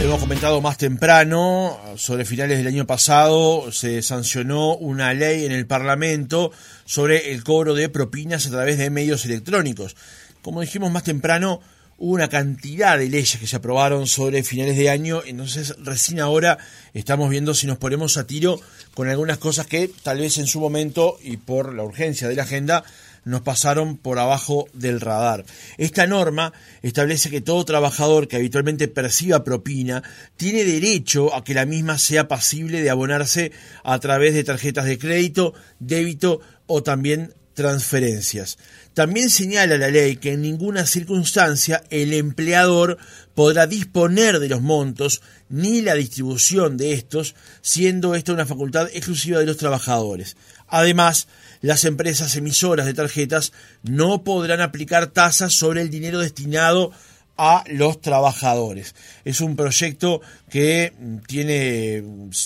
[0.00, 5.66] Hemos comentado más temprano, sobre finales del año pasado se sancionó una ley en el
[5.66, 6.50] Parlamento
[6.84, 9.94] sobre el cobro de propinas a través de medios electrónicos.
[10.40, 11.60] Como dijimos más temprano,
[11.98, 16.58] hubo una cantidad de leyes que se aprobaron sobre finales de año, entonces recién ahora
[16.94, 18.60] estamos viendo si nos ponemos a tiro
[18.94, 22.42] con algunas cosas que tal vez en su momento y por la urgencia de la
[22.42, 22.82] agenda
[23.24, 25.44] nos pasaron por abajo del radar.
[25.78, 26.52] Esta norma
[26.82, 30.02] establece que todo trabajador que habitualmente perciba propina
[30.36, 33.52] tiene derecho a que la misma sea pasible de abonarse
[33.84, 38.58] a través de tarjetas de crédito, débito o también transferencias.
[38.94, 42.98] También señala la ley que en ninguna circunstancia el empleador
[43.34, 49.38] podrá disponer de los montos ni la distribución de estos, siendo esta una facultad exclusiva
[49.38, 50.36] de los trabajadores.
[50.72, 51.28] Además,
[51.60, 56.92] las empresas emisoras de tarjetas no podrán aplicar tasas sobre el dinero destinado
[57.36, 58.94] a los trabajadores.
[59.26, 60.94] Es un proyecto que
[61.26, 62.02] tiene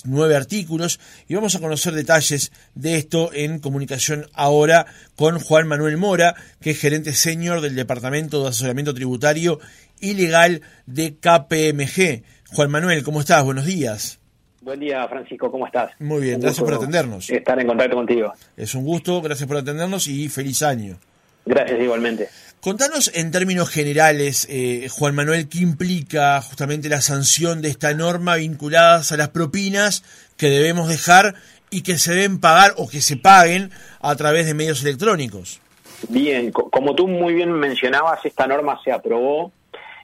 [0.07, 5.97] nueve artículos y vamos a conocer detalles de esto en comunicación ahora con Juan Manuel
[5.97, 9.61] Mora, que es gerente senior del Departamento de Asesoramiento Tributario
[10.01, 12.25] y Legal de KPMG.
[12.49, 13.45] Juan Manuel, ¿cómo estás?
[13.45, 14.19] Buenos días.
[14.67, 15.93] Buen día, Francisco, ¿cómo estás?
[16.01, 17.31] Muy bien, gracias por atendernos.
[17.31, 18.33] Estar en contacto contigo.
[18.57, 20.97] Es un gusto, gracias por atendernos y feliz año.
[21.45, 22.29] Gracias igualmente.
[22.61, 28.35] Contanos en términos generales, eh, Juan Manuel, qué implica justamente la sanción de esta norma
[28.35, 30.03] vinculadas a las propinas
[30.37, 31.37] que debemos dejar
[31.71, 35.61] y que se deben pagar o que se paguen a través de medios electrónicos.
[36.09, 39.53] Bien, como tú muy bien mencionabas, esta norma se aprobó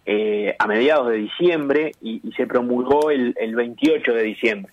[0.04, 4.72] eh, a mediados de diciembre y, se promulgó el, 28 de diciembre.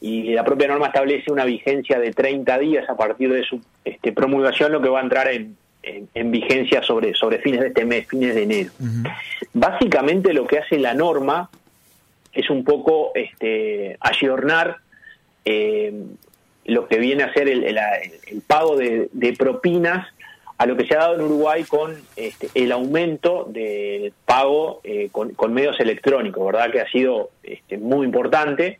[0.00, 4.12] Y la propia norma establece una vigencia de 30 días a partir de su este,
[4.12, 8.06] promulgación, lo que va a entrar en, en, vigencia sobre, sobre fines de este mes,
[8.08, 8.70] fines de enero.
[9.52, 11.50] Básicamente lo que hace la norma
[12.32, 14.78] es un poco este, ayornar
[15.44, 15.92] eh,
[16.64, 17.76] lo que viene a ser el,
[18.46, 20.06] pago de, propinas
[20.62, 25.08] a lo que se ha dado en Uruguay con este, el aumento del pago eh,
[25.10, 26.70] con, medios electrónicos, ¿verdad?
[26.70, 28.78] Que ha sido este, muy importante.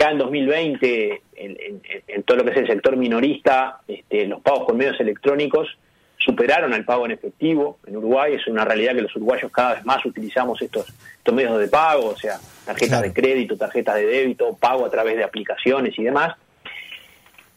[0.00, 4.64] Ya en 2020, en, en, todo lo que es el sector minorista, este, los pagos
[4.64, 5.78] con medios electrónicos
[6.18, 8.34] superaron al pago en efectivo en Uruguay.
[8.34, 12.06] Es una realidad que los uruguayos cada vez más utilizamos estos, estos medios de pago,
[12.06, 16.34] o sea, tarjetas de crédito, tarjetas de débito, pago a través de aplicaciones y demás.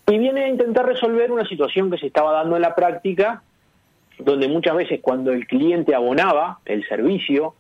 [0.10, 3.42] Y viene a intentar resolver una situación que se estaba dando en la práctica,
[4.20, 7.56] donde muchas veces cuando el cliente abonaba el servicio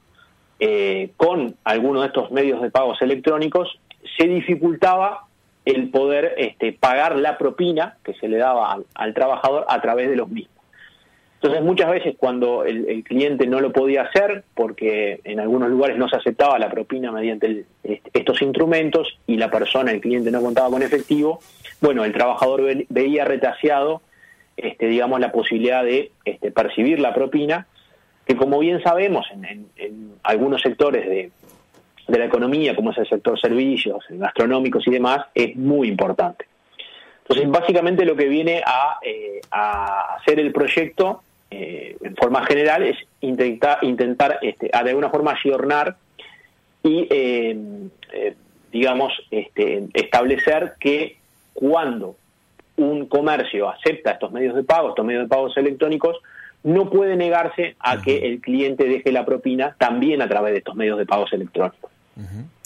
[0.60, 3.80] eh, con alguno de estos medios de pagos electrónicos,
[4.18, 5.26] se dificultaba
[5.66, 10.16] el poder este, pagar la propina que se le daba al trabajador a través de
[10.16, 10.58] los mismos.
[11.42, 16.10] Entonces muchas veces cuando el, cliente no lo podía hacer, porque en algunos lugares no
[16.10, 17.66] se aceptaba la propina mediante
[18.14, 21.40] estos instrumentos y la persona, el cliente no contaba con efectivo,
[21.80, 24.02] bueno, el trabajador veía retaseado,
[24.58, 27.68] este, digamos, la posibilidad de este, percibir la propina,
[28.26, 31.32] que como bien sabemos en, algunos sectores de,
[32.08, 36.46] la economía, como es el sector servicios, gastronómicos y demás, es muy importante.
[37.22, 42.98] Entonces, básicamente lo que viene a, eh, hacer el proyecto eh, en forma general es
[43.22, 45.98] intentar, intentar este, de alguna forma ayornar
[46.84, 48.36] y, eh,
[48.72, 51.18] digamos, establecer que
[51.54, 52.16] cuando
[52.78, 56.18] un comercio acepta estos medios de pago, estos medios de pagos electrónicos,
[56.64, 60.76] no puede negarse a que el cliente deje la propina también a través de estos
[60.76, 61.92] medios de pagos electrónicos.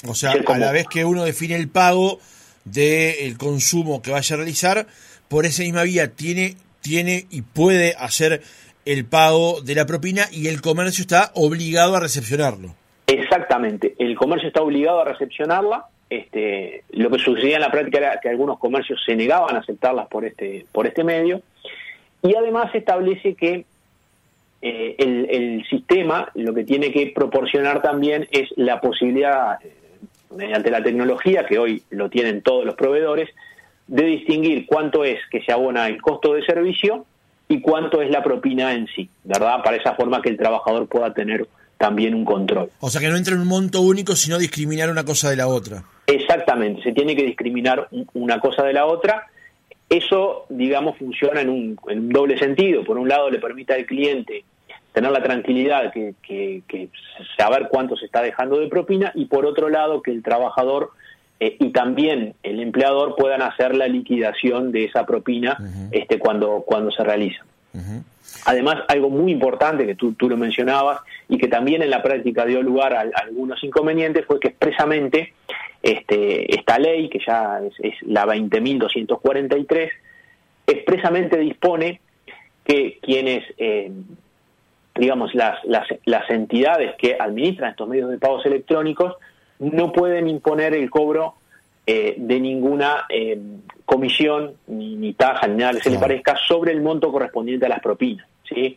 [0.08, 2.20] O sea, a la vez que uno define el pago
[2.64, 4.88] del consumo que vaya a realizar,
[5.28, 8.42] por esa misma vía tiene, tiene y puede hacer
[8.86, 12.76] el pago de la propina y el comercio está obligado a recepcionarlo.
[13.08, 15.86] Exactamente, el comercio está obligado a recepcionarla.
[16.12, 20.10] Este, lo que sucedía en la práctica era que algunos comercios se negaban a aceptarlas
[20.10, 21.42] por este, por este medio.
[22.22, 23.64] Y además establece que
[24.62, 29.72] eh, el, sistema lo que tiene que proporcionar también es la posibilidad, eh,
[30.35, 33.30] mediante la tecnología, que hoy lo tienen todos los proveedores,
[33.88, 37.06] de distinguir cuánto es que se abona el costo de servicio
[37.47, 39.64] y cuánto es la propina en sí, ¿verdad?
[39.64, 41.47] Para esa forma que el trabajador pueda tener
[41.78, 42.70] también un control.
[42.82, 45.47] O sea, que no entre en un monto único, sino discriminar una cosa de la
[45.47, 45.85] otra.
[46.08, 49.28] Exactamente, se tiene que discriminar una cosa de la otra.
[49.90, 51.78] Eso, digamos, funciona en un,
[52.09, 52.84] doble sentido.
[52.84, 54.46] Por un lado, le permite al cliente
[54.94, 56.90] tener la tranquilidad que, que,
[57.38, 60.92] saber cuánto se está dejando de propina y por otro lado que el trabajador
[61.40, 65.58] eh, y también el empleador puedan hacer la liquidación de esa propina
[65.92, 67.44] este, cuando, cuando se realiza.
[68.46, 71.00] Además, algo muy importante que tú, tú lo mencionabas
[71.30, 75.34] y que también en la práctica dio lugar a, algunos inconvenientes fue que expresamente
[75.82, 79.90] este, esta ley, que ya es, es la 20.243,
[80.68, 82.02] expresamente dispone
[82.64, 83.92] que quienes, eh,
[84.96, 89.16] digamos, las, las, las entidades que administran estos medios de pagos electrónicos
[89.60, 91.36] no pueden imponer el cobro
[91.86, 93.40] eh, de ninguna eh,
[93.86, 97.70] comisión, ni, ni, tasa, ni nada que se le parezca, sobre el monto correspondiente a
[97.70, 98.28] las propinas.
[98.48, 98.76] ¿sí?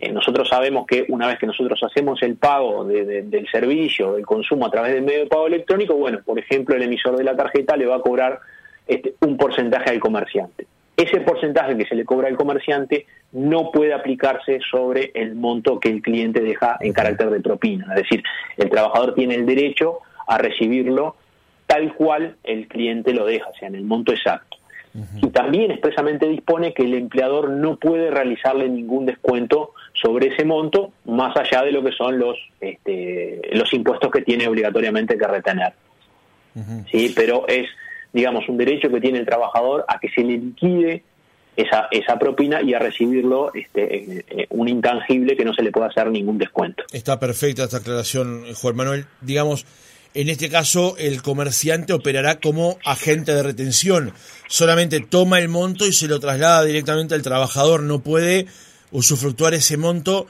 [0.00, 4.66] Eh, nosotros sabemos que una vez que nosotros hacemos el pago del servicio, del consumo
[4.66, 7.76] a través del medio de pago electrónico, bueno, por ejemplo, el emisor de la tarjeta
[7.76, 8.40] le va a cobrar
[8.86, 10.66] este, un porcentaje al comerciante.
[10.96, 15.90] Ese porcentaje que se le cobra al comerciante no puede aplicarse sobre el monto que
[15.90, 17.86] el cliente deja en carácter de propina.
[17.90, 18.22] Es decir,
[18.56, 21.16] el trabajador tiene el derecho a recibirlo
[21.66, 24.56] tal cual el cliente lo deja, o sea, en el monto exacto.
[25.22, 30.92] Y también expresamente dispone que el empleador no puede realizarle ningún descuento sobre ese monto,
[31.04, 35.72] más allá de lo que son los, este, los impuestos que tiene obligatoriamente que retener.
[36.90, 37.68] Sí, pero es,
[38.12, 41.04] digamos, un derecho que tiene el trabajador a que se le liquide
[41.56, 45.86] esa, esa propina y a recibirlo este, eh, un intangible que no se le pueda
[45.86, 46.84] hacer ningún descuento.
[46.92, 49.06] Está perfecta esta aclaración, Juan Manuel.
[49.20, 49.64] Digamos,
[50.14, 54.12] en este caso, el comerciante operará como agente de retención.
[54.48, 57.82] Solamente toma el monto y se lo traslada directamente al trabajador.
[57.82, 58.46] No puede
[58.90, 60.26] usufructuar ese monto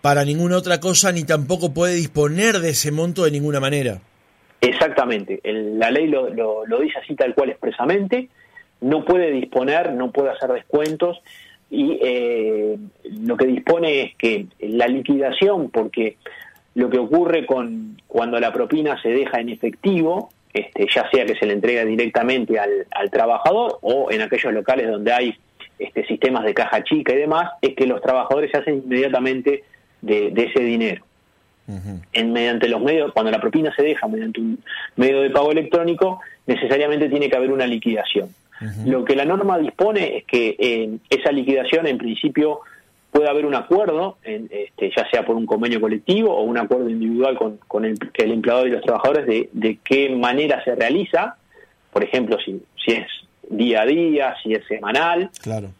[0.00, 4.00] para ninguna otra cosa, ni tampoco puede disponer de ese monto de ninguna manera.
[4.62, 5.40] Exactamente.
[5.44, 6.32] la ley lo,
[6.80, 8.28] dice así tal cual expresamente.
[8.80, 11.18] No puede disponer, no puede hacer descuentos
[11.70, 16.16] y eh, lo que dispone es que la liquidación, porque
[16.74, 21.36] lo que ocurre con cuando la propina se deja en efectivo, este, ya sea que
[21.36, 25.34] se le entrega directamente al, trabajador o en aquellos locales donde hay
[25.78, 29.64] este, sistemas de caja chica y demás, es que los trabajadores se hacen inmediatamente
[30.00, 31.04] de, ese dinero.
[32.12, 34.58] en, mediante los medios, cuando la propina se deja mediante un
[34.96, 38.34] medio de pago electrónico, necesariamente tiene que haber una liquidación.
[38.84, 42.60] Lo que la norma dispone es que eh, esa liquidación en principio
[43.10, 47.36] puede haber un acuerdo, este, ya sea por un convenio colectivo o un acuerdo individual
[47.66, 51.36] con, el, empleador y los trabajadores de, qué manera se realiza,
[51.92, 53.06] por ejemplo, si, si es
[53.48, 55.70] día a día, si es semanal, claro.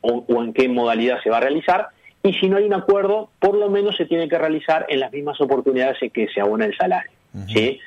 [0.00, 1.88] o, en qué modalidad se va a realizar,
[2.22, 5.12] y si no hay un acuerdo, por lo menos se tiene que realizar en las
[5.12, 7.10] mismas oportunidades en que se abona el salario.
[7.48, 7.78] ¿sí?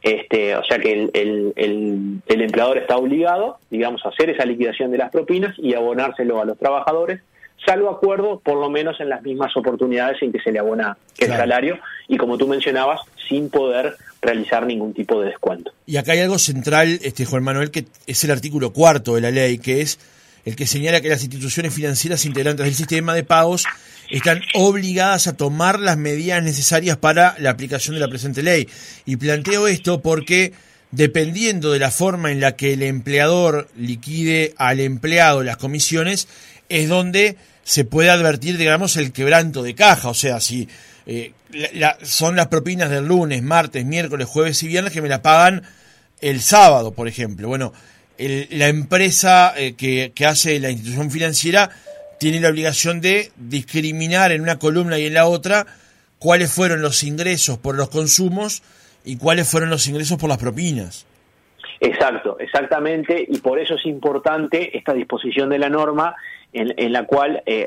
[0.00, 1.10] Este, o sea que el,
[1.54, 6.46] el, empleador está obligado, digamos, a hacer esa liquidación de las propinas y abonárselo a
[6.46, 7.20] los trabajadores
[7.64, 11.28] salvo acuerdo, por lo menos en las mismas oportunidades en que se le abona el
[11.28, 11.78] salario
[12.08, 15.72] y como tú mencionabas, sin poder realizar ningún tipo de descuento.
[15.86, 19.30] Y acá hay algo central, este Juan Manuel, que es el artículo cuarto de la
[19.30, 19.98] ley, que es
[20.44, 23.64] el que señala que las instituciones financieras integrantes del sistema de pagos
[24.10, 28.68] están obligadas a tomar las medidas necesarias para la aplicación de la presente ley.
[29.06, 30.52] Y planteo esto porque
[30.90, 36.28] dependiendo de la forma en la que el empleador liquide al empleado las comisiones,
[36.72, 40.08] es donde se puede advertir, digamos, el quebranto de caja.
[40.08, 40.68] O sea, si
[41.06, 41.32] eh,
[42.02, 45.62] son las propinas del lunes, martes, miércoles, jueves y viernes que me la pagan
[46.20, 47.48] el sábado, por ejemplo.
[47.48, 47.72] Bueno,
[48.18, 51.70] la empresa eh, que, que hace la institución financiera
[52.18, 55.66] tiene la obligación de discriminar en una columna y en la otra
[56.18, 58.62] cuáles fueron los ingresos por los consumos
[59.04, 61.04] y cuáles fueron los ingresos por las propinas.
[61.80, 66.14] Exacto, exactamente, y por eso es importante esta disposición de la norma
[66.52, 67.66] en, la cual eh,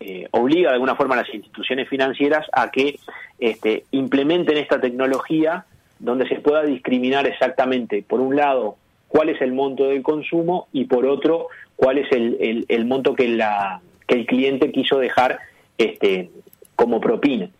[0.00, 2.98] eh, obliga de alguna forma a las instituciones financieras a que
[3.38, 5.64] este, implementen esta tecnología
[5.98, 8.76] donde se pueda discriminar exactamente, por un lado,
[9.08, 13.28] cuál es el monto del consumo y por otro, cuál es el, el, monto que,
[13.28, 15.40] la, que el cliente quiso dejar
[15.76, 16.30] este,
[16.76, 17.50] como propina.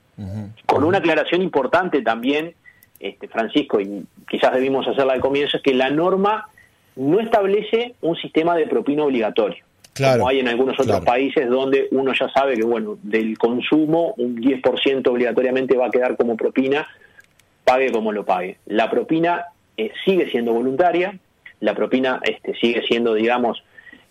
[0.67, 2.55] Con una aclaración importante también,
[2.99, 6.49] este, Francisco, y quizás debimos hacerla al comienzo, es que la norma
[6.97, 9.68] no establece un sistema de propina obligatorio
[9.99, 14.37] como hay en algunos otros países donde uno ya sabe que, bueno, del consumo un
[14.37, 16.87] 10% obligatoriamente va a quedar como propina,
[17.65, 18.59] pague como lo pague.
[18.67, 19.45] La propina
[19.77, 21.19] eh, sigue siendo voluntaria,
[21.61, 23.63] la propina este, sigue siendo, digamos,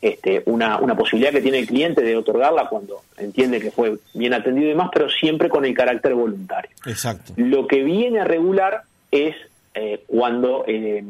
[0.01, 4.34] este, una, una posibilidad que tiene el cliente de otorgarla cuando entiende que fue bien
[4.34, 6.70] atendido y demás, pero siempre con el carácter voluntario.
[6.86, 7.34] Exacto.
[7.36, 9.36] Lo que viene a regular es
[9.74, 11.03] eh, cuando eh,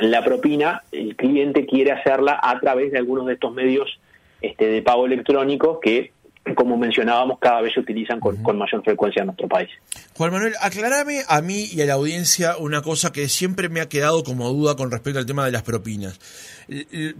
[0.00, 3.98] la propina el cliente quiere hacerla a través de algunos de estos medios
[4.46, 6.12] este, de pago electrónico que
[6.54, 9.70] como mencionábamos, cada vez se utilizan con, mayor frecuencia en nuestro país.
[10.14, 13.88] Juan Manuel, aclarame a mí y a la audiencia una cosa que siempre me ha
[13.88, 16.18] quedado como duda con respecto al tema de las propinas.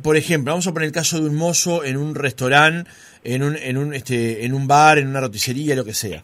[0.02, 2.90] Por ejemplo, vamos a poner el caso de un mozo en un restaurante,
[3.22, 6.22] en un, en un, este, en un bar, en una roticería, lo que sea.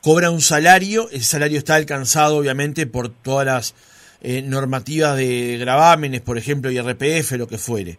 [0.00, 3.74] Cobra un salario, ese salario está alcanzado obviamente por todas las
[4.20, 7.98] eh, normativas de gravámenes, por ejemplo, IRPF, lo que fuere.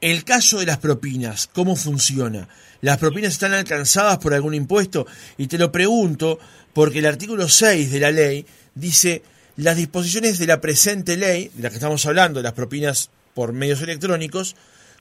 [0.00, 2.48] El caso de las propinas, ¿cómo funciona?
[2.82, 5.06] ¿Las propinas están alcanzadas por algún impuesto?
[5.36, 6.38] Y te lo pregunto
[6.72, 9.22] porque el artículo 6 de la ley dice
[9.56, 13.82] las disposiciones de la presente ley, de la que estamos hablando, las propinas por medios
[13.82, 14.54] electrónicos,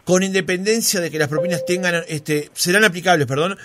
[0.04, 3.56] con independencia de que las propinas tengan, este, serán aplicables, perdón,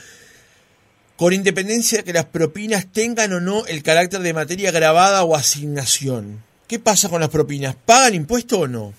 [1.17, 5.35] con independencia de que las propinas tengan o no el carácter de materia grabada o
[5.35, 6.43] asignación.
[6.67, 7.75] ¿Qué pasa con las propinas?
[7.87, 8.93] ¿Pagan impuesto o no?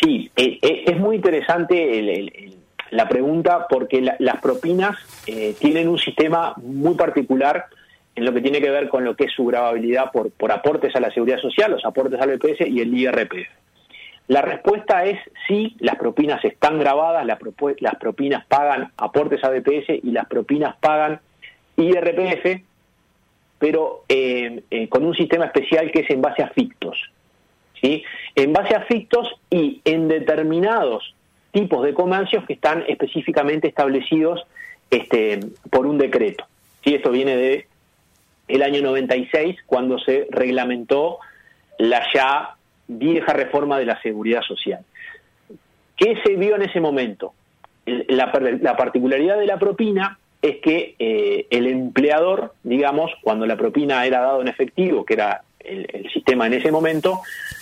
[0.00, 2.54] Sí, eh, eh, es muy interesante
[2.90, 7.66] la pregunta porque las propinas eh, tienen un sistema muy particular
[8.14, 10.96] en lo que tiene que ver con lo que es su grababilidad por, por aportes
[10.96, 13.48] a la seguridad social, los aportes al BPS y el IRPF.
[14.28, 17.38] La respuesta es sí, las propinas están grabadas, las,
[17.80, 21.20] las propinas pagan aportes a BPS y las propinas pagan
[21.76, 22.62] IRPF,
[23.58, 24.04] pero
[24.88, 27.10] con un sistema especial que es en base a fictos.
[27.82, 31.14] En base a fictos y en determinados
[31.52, 34.46] tipos de comercios que están específicamente establecidos
[34.90, 36.44] este, por un decreto.
[36.84, 36.94] ¿sí?
[36.94, 37.66] Esto viene de
[38.62, 41.18] año 96, cuando se reglamentó
[41.78, 42.56] la ya
[42.88, 44.80] vieja reforma de la seguridad social.
[45.96, 47.34] ¿Qué se vio en ese momento?
[47.86, 48.32] La,
[48.76, 54.40] particularidad de la propina es que eh, el empleador, digamos, cuando la propina era dado
[54.40, 57.20] en efectivo, que era el, sistema en ese momento,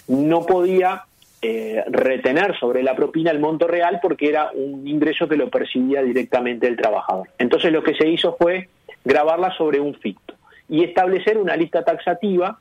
[0.08, 1.04] no podía
[1.40, 6.02] eh, retener sobre la propina el monto real porque era un ingreso que lo percibía
[6.02, 7.28] directamente el trabajador.
[7.38, 8.68] Entonces lo que se hizo fue
[9.04, 10.34] grabarla sobre un ficto
[10.68, 12.58] y establecer una lista taxativa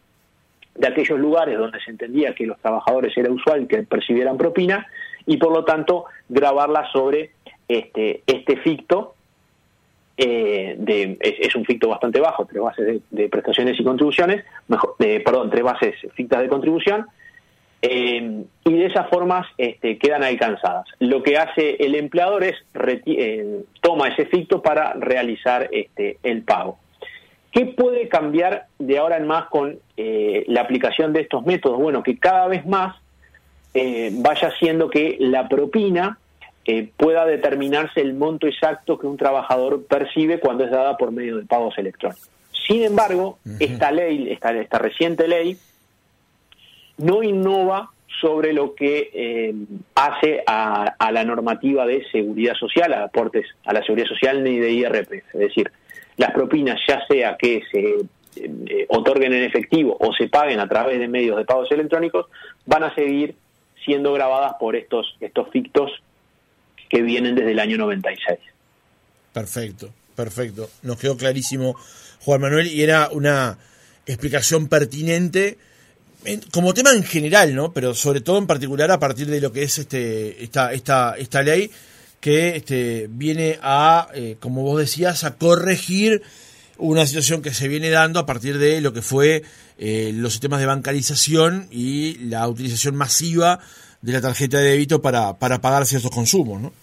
[0.76, 4.86] de aquellos lugares donde se entendía que los trabajadores era usual que percibieran propina
[5.26, 7.32] y por lo tanto grabarla sobre
[7.68, 9.16] este, este ficto
[10.18, 15.50] eh, de, es, un ficto bastante bajo, tres bases de, prestaciones y contribuciones, mejor, perdón,
[15.50, 17.06] tres bases fictas de contribución,
[17.82, 20.86] eh, y de esas formas este, quedan alcanzadas.
[21.00, 22.56] Lo que hace el empleador es
[23.06, 26.80] eh, toma ese ficto para realizar este, el pago.
[27.52, 31.80] ¿Qué puede cambiar de ahora en más con la aplicación de estos métodos?
[31.80, 32.98] Bueno, que cada vez más
[33.74, 36.20] vaya siendo que la propina
[36.98, 41.46] pueda determinarse el monto exacto que un trabajador percibe cuando es dada por medio de
[41.46, 42.30] pagos electrónicos.
[42.68, 45.58] Sin embargo, esta ley, esta, esta reciente ley,
[46.98, 49.54] no innova sobre lo que eh,
[49.96, 54.72] hace a, la normativa de seguridad social, a aportes a la seguridad social ni de
[54.72, 55.12] IRPF.
[55.34, 55.72] Es decir,
[56.18, 57.98] las propinas, ya sea que se
[58.36, 62.26] eh, otorguen en efectivo o se paguen a través de medios de pagos electrónicos,
[62.66, 63.36] van a seguir
[63.86, 65.92] siendo grabadas por estos, estos fictos
[66.90, 68.40] que vienen desde el año 96.
[69.32, 70.70] Perfecto, perfecto.
[70.82, 71.76] Nos quedó clarísimo,
[72.22, 73.60] Juan Manuel, y era una
[74.08, 75.58] explicación pertinente
[76.52, 77.74] como tema en general, ¿no?
[77.74, 81.42] Pero sobre todo en particular a partir de lo que es este esta esta esta
[81.42, 81.72] ley
[82.20, 86.22] que este viene a, eh, como vos decías, a corregir
[86.78, 89.44] una situación que se viene dando a partir de lo que fue
[89.78, 93.60] eh, los sistemas de bancarización y la utilización masiva
[94.02, 96.74] de la tarjeta de débito para, para pagar ciertos consumos, ¿no?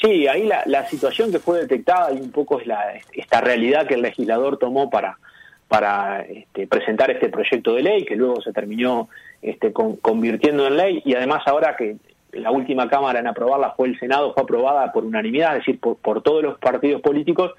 [0.00, 2.80] Sí, ahí la, la situación que fue detectada y un poco es la,
[3.12, 5.18] esta realidad que el legislador tomó para,
[5.68, 9.08] para este, presentar este proyecto de ley, que luego se terminó
[9.42, 11.96] este, convirtiendo en ley, y además ahora que
[12.32, 16.22] la última Cámara en aprobarla fue el Senado, fue aprobada por unanimidad, es decir, por,
[16.22, 17.52] todos los partidos políticos,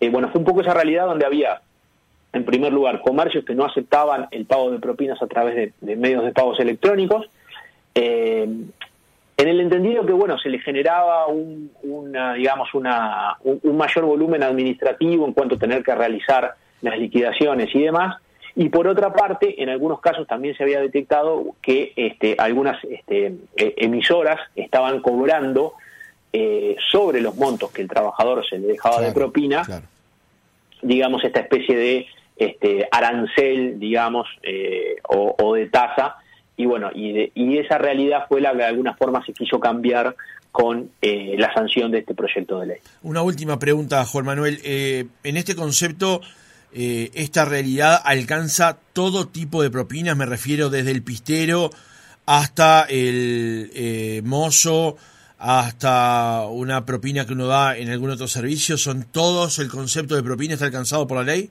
[0.00, 1.60] eh, bueno, fue un poco esa realidad donde había,
[2.32, 6.24] en primer lugar, comercios que no aceptaban el pago de propinas a través de medios
[6.24, 7.28] de pagos electrónicos,
[7.94, 8.48] eh,
[9.42, 14.42] en el entendido que bueno se le generaba un, una digamos una, un, mayor volumen
[14.42, 18.16] administrativo en cuanto a tener que realizar las liquidaciones y demás
[18.54, 23.34] y por otra parte en algunos casos también se había detectado que este, algunas este,
[23.56, 25.74] e, emisoras estaban cobrando
[26.32, 29.62] eh, sobre los montos que el trabajador se le dejaba de propina
[30.82, 36.16] digamos esta especie de este, arancel digamos eh, o, o de tasa
[36.56, 40.14] y bueno, y, y esa realidad fue la que de alguna forma se quiso cambiar
[40.50, 42.76] con eh, la sanción de este proyecto de ley.
[43.02, 44.60] Una última pregunta, Juan Manuel.
[44.64, 46.20] Eh, en este concepto,
[46.74, 50.16] eh, ¿esta realidad alcanza todo tipo de propinas?
[50.16, 51.70] Me refiero desde el pistero
[52.26, 54.96] hasta el mozo,
[55.38, 60.22] hasta una propina que uno da en algún otro servicio, ¿son todos el concepto de
[60.22, 61.50] propina está alcanzado por la ley?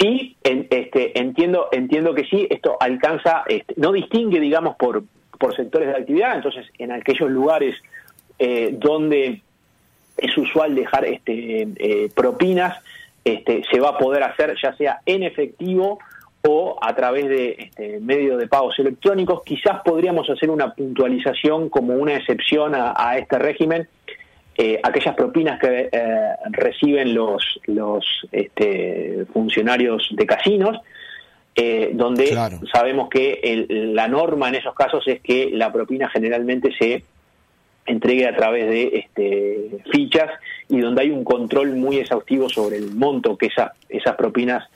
[0.00, 5.04] Sí, este, entiendo, entiendo que sí, esto alcanza, este, no distingue, digamos, por,
[5.38, 7.74] por sectores de actividad, entonces en aquellos lugares
[8.38, 9.42] eh, donde
[10.16, 12.78] es usual dejar este, eh, propinas,
[13.34, 15.98] este, se va a poder hacer ya sea en efectivo
[16.46, 19.42] o a través de este, medios de pagos electrónicos.
[19.44, 23.88] Quizás podríamos hacer una puntualización como una excepción a, este régimen,
[24.56, 30.78] eh, aquellas propinas que eh, reciben los, los este, funcionarios de casinos,
[31.54, 32.28] eh, donde
[32.72, 37.02] sabemos que la norma en esos casos es que la propina generalmente se
[37.88, 40.30] entregue a través de este, fichas
[40.68, 44.68] y donde hay un control muy exhaustivo sobre el monto que esa, esas propinas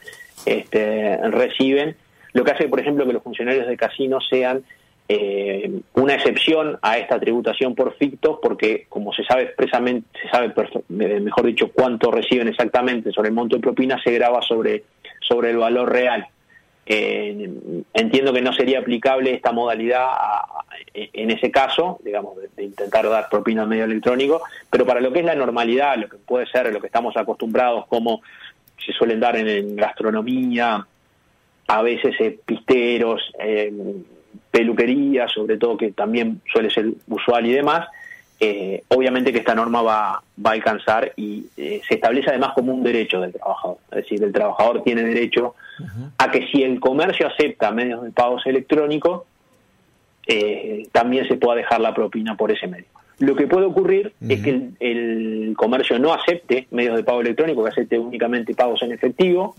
[0.47, 1.95] este, reciben,
[2.33, 4.65] lo que hace, por ejemplo, que los funcionarios de casinos sean
[5.09, 10.53] eh, una excepción a esta tributación por fictos, porque como se sabe expresamente, se sabe,
[10.89, 14.85] mejor dicho, cuánto reciben exactamente sobre el monto de propina, se graba sobre,
[15.21, 16.27] sobre el valor real.
[16.85, 17.49] Eh,
[17.95, 20.09] entiendo que no sería aplicable esta modalidad
[20.95, 25.21] en ese caso, digamos, de, intentar dar propina al medio electrónico, pero para lo que
[25.21, 28.23] es la normalidad, lo que puede ser, lo que estamos acostumbrados, como
[28.85, 30.87] se suelen dar en, gastronomía,
[31.69, 33.73] a veces eh, pisteros, eh,
[34.51, 37.89] peluquería, sobre todo que también suele ser usual y demás,
[38.45, 42.75] eh, obviamente que esta norma va, va a alcanzar y eh, se establece además como
[42.75, 43.79] un derecho del trabajador.
[43.93, 45.55] Es decir, el trabajador tiene derecho
[46.19, 49.23] a que si el comercio acepta medios de pagos electrónicos,
[50.27, 52.87] eh, también se pueda dejar la propina por ese medio.
[53.21, 57.71] Lo que puede ocurrir es que el, comercio no acepte medios de pago electrónico, que
[57.71, 59.55] acepte únicamente pagos en efectivo,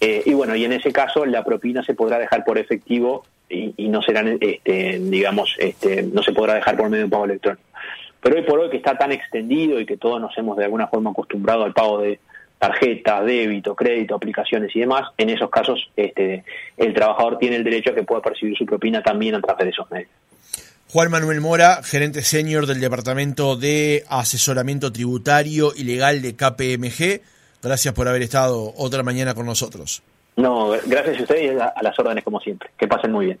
[0.00, 4.00] y bueno, y en ese caso la propina se podrá dejar por efectivo y, no
[4.00, 7.71] serán, este, digamos, este, no se podrá dejar por medio de pago electrónico.
[8.22, 10.86] Pero hoy por hoy que está tan extendido y que todos nos hemos de alguna
[10.86, 12.20] forma acostumbrado al pago de
[12.56, 16.44] tarjetas, débito, crédito, aplicaciones y demás, en esos casos este,
[16.76, 19.70] el trabajador tiene el derecho a que pueda percibir su propina también a través de
[19.70, 20.10] esos medios.
[20.88, 27.22] Juan Manuel Mora, gerente senior del Departamento de Asesoramiento Tributario y Legal de KPMG,
[27.60, 30.02] gracias por haber estado otra mañana con nosotros.
[30.36, 32.70] No, gracias a ustedes y a las órdenes como siempre.
[32.78, 33.38] Que pasen muy bien.